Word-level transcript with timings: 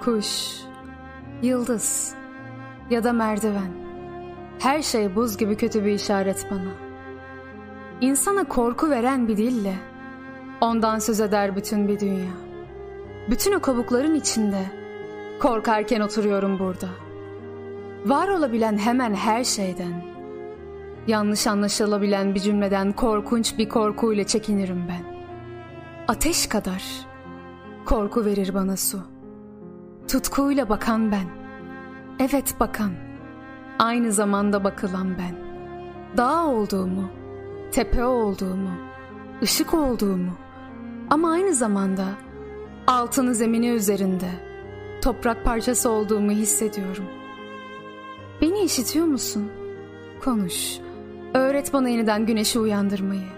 kuş, 0.00 0.60
yıldız 1.42 2.14
ya 2.90 3.04
da 3.04 3.12
merdiven. 3.12 3.72
Her 4.58 4.82
şey 4.82 5.16
buz 5.16 5.36
gibi 5.36 5.56
kötü 5.56 5.84
bir 5.84 5.92
işaret 5.92 6.46
bana. 6.50 6.72
İnsana 8.00 8.44
korku 8.44 8.90
veren 8.90 9.28
bir 9.28 9.36
dille 9.36 9.74
ondan 10.60 10.98
söz 10.98 11.20
eder 11.20 11.56
bütün 11.56 11.88
bir 11.88 12.00
dünya. 12.00 12.32
Bütün 13.30 13.52
o 13.52 13.60
kabukların 13.60 14.14
içinde 14.14 14.62
korkarken 15.40 16.00
oturuyorum 16.00 16.58
burada. 16.58 16.88
Var 18.06 18.28
olabilen 18.28 18.78
hemen 18.78 19.14
her 19.14 19.44
şeyden, 19.44 20.04
yanlış 21.06 21.46
anlaşılabilen 21.46 22.34
bir 22.34 22.40
cümleden 22.40 22.92
korkunç 22.92 23.58
bir 23.58 23.68
korkuyla 23.68 24.24
çekinirim 24.24 24.84
ben. 24.88 25.18
Ateş 26.08 26.46
kadar 26.46 26.82
korku 27.84 28.24
verir 28.24 28.54
bana 28.54 28.76
su. 28.76 29.17
Tutkuyla 30.08 30.68
bakan 30.68 31.12
ben. 31.12 31.26
Evet 32.18 32.54
bakan. 32.60 32.92
Aynı 33.78 34.12
zamanda 34.12 34.64
bakılan 34.64 35.18
ben. 35.18 35.36
Dağ 36.16 36.46
olduğumu, 36.46 37.10
tepe 37.72 38.04
olduğumu, 38.04 38.70
ışık 39.42 39.74
olduğumu 39.74 40.32
ama 41.10 41.30
aynı 41.30 41.54
zamanda 41.54 42.04
altını 42.86 43.34
zemini 43.34 43.68
üzerinde 43.68 44.30
toprak 45.02 45.44
parçası 45.44 45.90
olduğumu 45.90 46.30
hissediyorum. 46.30 47.04
Beni 48.42 48.60
işitiyor 48.60 49.06
musun? 49.06 49.50
Konuş. 50.24 50.78
Öğret 51.34 51.72
bana 51.72 51.88
yeniden 51.88 52.26
güneşi 52.26 52.58
uyandırmayı. 52.58 53.28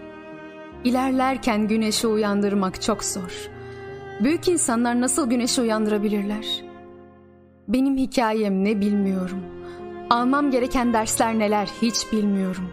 İlerlerken 0.84 1.69
güneşi 1.69 2.07
uyandırmak 2.07 2.83
çok 2.83 3.05
zor. 3.05 3.51
Büyük 4.21 4.49
insanlar 4.49 5.01
nasıl 5.01 5.31
güneşi 5.31 5.61
uyandırabilirler? 5.61 6.69
Benim 7.72 7.97
hikayem 7.97 8.64
ne 8.64 8.81
bilmiyorum. 8.81 9.42
Almam 10.10 10.50
gereken 10.50 10.92
dersler 10.92 11.38
neler 11.38 11.69
hiç 11.82 12.12
bilmiyorum. 12.12 12.69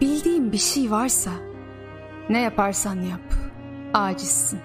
Bildiğim 0.00 0.52
bir 0.52 0.58
şey 0.58 0.90
varsa 0.90 1.30
ne 2.28 2.40
yaparsan 2.40 2.94
yap. 2.94 3.34
Acizsin. 3.94 4.60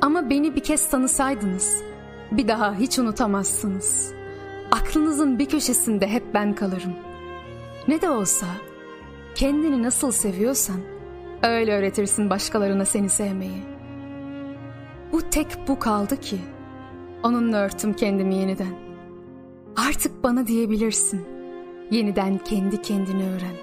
Ama 0.00 0.30
beni 0.30 0.56
bir 0.56 0.60
kez 0.60 0.90
tanısaydınız 0.90 1.82
bir 2.32 2.48
daha 2.48 2.74
hiç 2.74 2.98
unutamazsınız. 2.98 4.12
Aklınızın 4.72 5.38
bir 5.38 5.46
köşesinde 5.46 6.08
hep 6.08 6.34
ben 6.34 6.54
kalırım. 6.54 6.92
Ne 7.88 8.00
de 8.00 8.10
olsa 8.10 8.46
kendini 9.34 9.82
nasıl 9.82 10.10
seviyorsan 10.10 10.80
öyle 11.42 11.72
öğretirsin 11.72 12.30
başkalarına 12.30 12.84
seni 12.84 13.08
sevmeyi. 13.08 13.62
Bu 15.12 15.22
tek 15.30 15.46
bu 15.68 15.78
kaldı 15.78 16.20
ki 16.20 16.38
onunla 17.26 17.56
örtüm 17.56 17.92
kendimi 17.92 18.34
yeniden. 18.34 18.74
Artık 19.76 20.22
bana 20.22 20.46
diyebilirsin. 20.46 21.26
Yeniden 21.90 22.38
kendi 22.38 22.82
kendini 22.82 23.22
öğren. 23.22 23.56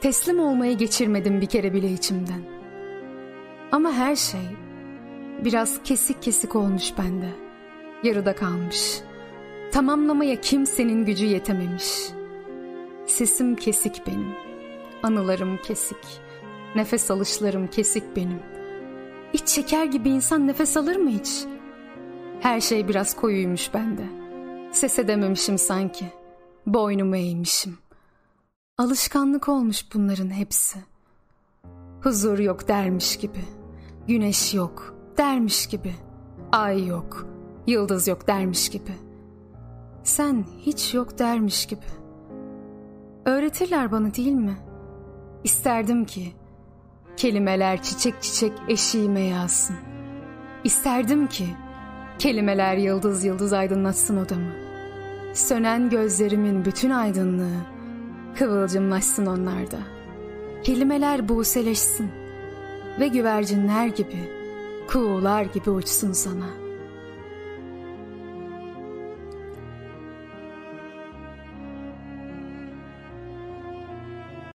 Teslim 0.00 0.40
olmayı 0.40 0.78
geçirmedim 0.78 1.40
bir 1.40 1.46
kere 1.46 1.72
bile 1.74 1.92
içimden. 1.92 2.42
Ama 3.72 3.92
her 3.92 4.16
şey 4.16 4.40
biraz 5.44 5.82
kesik 5.82 6.22
kesik 6.22 6.56
olmuş 6.56 6.92
bende. 6.98 7.28
Yarıda 8.02 8.34
kalmış. 8.34 9.00
Tamamlamaya 9.72 10.40
kimsenin 10.40 11.04
gücü 11.04 11.26
yetememiş. 11.26 12.10
Sesim 13.06 13.56
kesik 13.56 14.06
benim. 14.06 14.34
Anılarım 15.02 15.56
kesik. 15.56 16.20
Nefes 16.76 17.10
alışlarım 17.10 17.66
kesik 17.66 18.16
benim. 18.16 18.40
İç 19.32 19.48
şeker 19.48 19.84
gibi 19.84 20.08
insan 20.08 20.46
nefes 20.46 20.76
alır 20.76 20.96
mı 20.96 21.10
hiç? 21.10 21.44
Her 22.40 22.60
şey 22.60 22.88
biraz 22.88 23.16
koyuymuş 23.16 23.74
bende. 23.74 24.02
Ses 24.72 24.98
edememişim 24.98 25.58
sanki. 25.58 26.04
Boynumu 26.66 27.16
eğmişim. 27.16 27.78
Alışkanlık 28.78 29.48
olmuş 29.48 29.94
bunların 29.94 30.30
hepsi. 30.30 30.78
Huzur 32.02 32.38
yok 32.38 32.68
dermiş 32.68 33.16
gibi. 33.16 33.44
Güneş 34.08 34.54
yok 34.54 34.94
dermiş 35.18 35.66
gibi. 35.66 35.94
Ay 36.52 36.86
yok, 36.86 37.26
yıldız 37.66 38.08
yok 38.08 38.26
dermiş 38.26 38.68
gibi. 38.68 38.92
Sen 40.04 40.44
hiç 40.58 40.94
yok 40.94 41.18
dermiş 41.18 41.66
gibi. 41.66 41.86
Öğretirler 43.24 43.92
bana 43.92 44.14
değil 44.14 44.32
mi? 44.32 44.56
İsterdim 45.44 46.04
ki 46.04 46.32
kelimeler 47.16 47.82
çiçek 47.82 48.22
çiçek 48.22 48.52
eşiğime 48.68 49.20
yağsın. 49.20 49.76
İsterdim 50.64 51.26
ki 51.26 51.46
kelimeler 52.20 52.76
yıldız 52.76 53.24
yıldız 53.24 53.52
aydınlatsın 53.52 54.16
odamı. 54.16 54.52
Sönen 55.34 55.90
gözlerimin 55.90 56.64
bütün 56.64 56.90
aydınlığı 56.90 57.56
kıvılcımlaşsın 58.38 59.26
onlarda. 59.26 59.78
Kelimeler 60.62 61.28
buğseleşsin 61.28 62.10
ve 63.00 63.08
güvercinler 63.08 63.86
gibi, 63.86 64.28
kuğular 64.88 65.42
gibi 65.42 65.70
uçsun 65.70 66.12
sana.'' 66.12 66.59